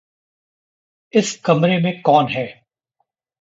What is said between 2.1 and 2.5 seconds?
है?